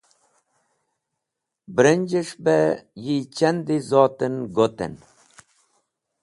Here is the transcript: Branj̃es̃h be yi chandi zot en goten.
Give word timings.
Branj̃es̃h 1.75 2.35
be 2.43 2.57
yi 3.03 3.15
chandi 3.35 3.77
zot 3.89 4.17
en 4.25 4.35
goten. 4.55 4.93